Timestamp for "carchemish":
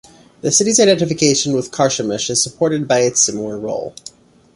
1.69-2.31